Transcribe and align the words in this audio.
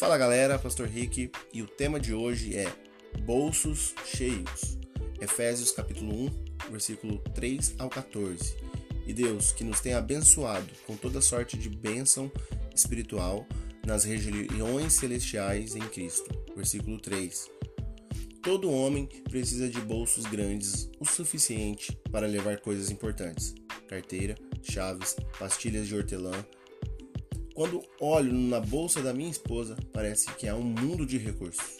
Fala 0.00 0.16
galera, 0.16 0.58
Pastor 0.58 0.88
Rick 0.88 1.30
e 1.52 1.60
o 1.60 1.66
tema 1.66 2.00
de 2.00 2.14
hoje 2.14 2.56
é 2.56 2.72
Bolsos 3.20 3.94
Cheios. 4.06 4.78
Efésios 5.20 5.72
capítulo 5.72 6.24
1, 6.24 6.70
versículo 6.70 7.18
3 7.34 7.74
ao 7.78 7.90
14. 7.90 8.56
E 9.06 9.12
Deus, 9.12 9.52
que 9.52 9.62
nos 9.62 9.82
tem 9.82 9.92
abençoado 9.92 10.66
com 10.86 10.96
toda 10.96 11.20
sorte 11.20 11.58
de 11.58 11.68
bênção 11.68 12.32
espiritual 12.74 13.46
nas 13.86 14.04
regiões 14.04 14.94
celestiais 14.94 15.76
em 15.76 15.80
Cristo. 15.80 16.30
Versículo 16.56 16.98
3. 16.98 17.50
Todo 18.42 18.72
homem 18.72 19.06
precisa 19.28 19.68
de 19.68 19.82
bolsos 19.82 20.24
grandes 20.24 20.90
o 20.98 21.04
suficiente 21.04 21.94
para 22.10 22.26
levar 22.26 22.58
coisas 22.60 22.90
importantes: 22.90 23.54
carteira, 23.86 24.34
chaves, 24.62 25.14
pastilhas 25.38 25.86
de 25.86 25.94
hortelã, 25.94 26.42
quando 27.54 27.82
olho 28.00 28.32
na 28.32 28.60
bolsa 28.60 29.02
da 29.02 29.12
minha 29.12 29.30
esposa, 29.30 29.76
parece 29.92 30.32
que 30.34 30.48
há 30.48 30.54
um 30.54 30.62
mundo 30.62 31.04
de 31.04 31.18
recursos. 31.18 31.78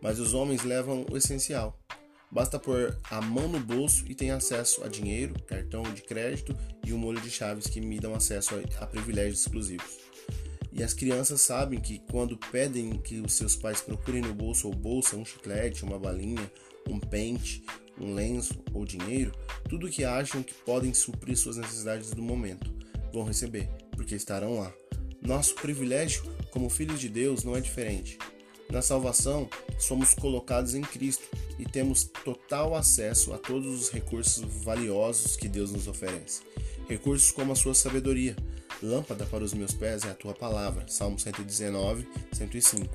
Mas 0.00 0.18
os 0.18 0.34
homens 0.34 0.62
levam 0.62 1.04
o 1.10 1.16
essencial. 1.16 1.78
Basta 2.30 2.58
pôr 2.58 2.96
a 3.10 3.20
mão 3.22 3.48
no 3.48 3.58
bolso 3.58 4.04
e 4.06 4.14
tem 4.14 4.30
acesso 4.30 4.84
a 4.84 4.88
dinheiro, 4.88 5.34
cartão 5.46 5.82
de 5.82 6.02
crédito 6.02 6.54
e 6.84 6.92
um 6.92 6.98
molho 6.98 7.20
de 7.20 7.30
chaves 7.30 7.66
que 7.66 7.80
me 7.80 7.98
dão 7.98 8.14
acesso 8.14 8.54
a, 8.78 8.86
privilégios 8.86 9.40
exclusivos. 9.40 9.98
E 10.70 10.82
as 10.82 10.92
crianças 10.92 11.40
sabem 11.40 11.80
que 11.80 11.98
quando 12.10 12.36
pedem 12.36 12.98
que 12.98 13.20
os 13.20 13.32
seus 13.32 13.56
pais 13.56 13.80
procurem 13.80 14.20
no 14.20 14.34
bolso 14.34 14.68
ou 14.68 14.74
bolsa 14.74 15.16
um 15.16 15.24
chiclete, 15.24 15.84
uma 15.84 15.98
balinha, 15.98 16.50
um 16.86 17.00
pente, 17.00 17.64
um 17.98 18.12
lenço 18.14 18.62
ou 18.74 18.84
dinheiro, 18.84 19.32
tudo 19.68 19.88
que 19.88 20.04
acham 20.04 20.42
que 20.42 20.54
podem 20.54 20.92
suprir 20.92 21.36
suas 21.36 21.56
necessidades 21.56 22.10
do 22.10 22.22
momento, 22.22 22.72
vão 23.12 23.24
receber, 23.24 23.68
porque 23.96 24.14
estarão 24.14 24.58
lá. 24.58 24.72
Nosso 25.28 25.56
privilégio 25.56 26.22
como 26.50 26.70
filhos 26.70 26.98
de 26.98 27.06
Deus 27.06 27.44
não 27.44 27.54
é 27.54 27.60
diferente. 27.60 28.16
Na 28.72 28.80
salvação, 28.80 29.46
somos 29.78 30.14
colocados 30.14 30.74
em 30.74 30.80
Cristo 30.80 31.22
e 31.58 31.66
temos 31.66 32.04
total 32.24 32.74
acesso 32.74 33.34
a 33.34 33.38
todos 33.38 33.78
os 33.78 33.90
recursos 33.90 34.42
valiosos 34.64 35.36
que 35.36 35.46
Deus 35.46 35.70
nos 35.70 35.86
oferece. 35.86 36.40
Recursos 36.88 37.30
como 37.30 37.52
a 37.52 37.56
sua 37.56 37.74
sabedoria. 37.74 38.34
Lâmpada 38.82 39.26
para 39.26 39.44
os 39.44 39.52
meus 39.52 39.74
pés 39.74 40.02
é 40.04 40.08
a 40.08 40.14
tua 40.14 40.32
palavra. 40.32 40.88
Salmo 40.88 41.18
119, 41.18 42.08
105. 42.32 42.86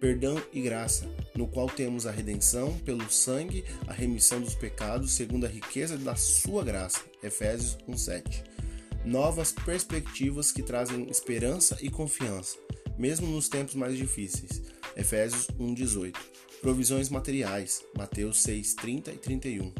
Perdão 0.00 0.40
e 0.54 0.62
graça, 0.62 1.06
no 1.34 1.46
qual 1.46 1.68
temos 1.68 2.06
a 2.06 2.10
redenção 2.10 2.78
pelo 2.78 3.10
sangue, 3.12 3.62
a 3.86 3.92
remissão 3.92 4.40
dos 4.40 4.54
pecados, 4.54 5.12
segundo 5.12 5.44
a 5.44 5.50
riqueza 5.50 5.98
da 5.98 6.16
sua 6.16 6.64
graça. 6.64 7.00
Efésios 7.22 7.76
1:7 7.86 8.58
novas 9.04 9.52
perspectivas 9.52 10.52
que 10.52 10.62
trazem 10.62 11.08
esperança 11.08 11.78
e 11.80 11.88
confiança, 11.90 12.56
mesmo 12.98 13.26
nos 13.26 13.48
tempos 13.48 13.74
mais 13.74 13.96
difíceis. 13.96 14.62
Efésios 14.96 15.48
1:18. 15.58 16.18
Provisões 16.60 17.08
materiais, 17.08 17.84
Mateus 17.96 18.42
6:30 18.42 19.12
e 19.12 19.18
31. 19.18 19.72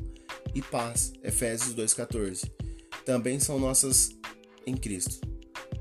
E 0.55 0.63
paz, 0.63 1.13
Efésios 1.23 1.75
2:14. 1.75 2.51
Também 3.05 3.41
são 3.41 3.59
nossas 3.59 4.11
em 4.67 4.77
Cristo. 4.77 5.21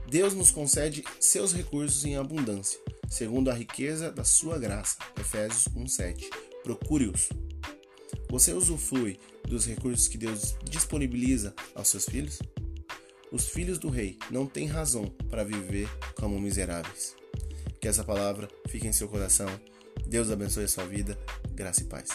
Deus 0.10 0.34
nos 0.34 0.52
concede 0.52 1.04
seus 1.20 1.54
recursos 1.54 2.06
em 2.06 2.16
abundância, 2.16 2.80
segundo 3.10 3.50
a 3.50 3.54
riqueza 3.54 4.12
da 4.12 4.24
sua 4.24 4.58
graça. 4.58 4.98
Efésios 5.20 5.68
1:7. 5.76 6.30
Procure-os. 6.64 7.30
Você 8.30 8.54
usufrui 8.54 9.20
dos 9.48 9.66
recursos 9.66 10.08
que 10.08 10.18
Deus 10.18 10.56
disponibiliza 10.64 11.54
aos 11.76 11.90
seus 11.90 12.06
filhos? 12.06 12.40
Os 13.32 13.50
filhos 13.50 13.78
do 13.78 13.90
rei 13.90 14.18
não 14.32 14.46
têm 14.46 14.68
razão 14.68 15.06
para 15.30 15.44
viver 15.44 15.90
como 16.16 16.40
miseráveis. 16.40 17.16
Que 17.80 17.88
essa 17.88 18.04
palavra 18.04 18.48
fique 18.70 18.88
em 18.88 18.94
seu 18.94 19.10
coração. 19.10 19.50
Deus 20.06 20.32
abençoe 20.32 20.64
a 20.64 20.68
sua 20.68 20.86
vida. 20.86 21.18
Graça 21.54 21.82
e 21.82 21.86
paz. 21.86 22.10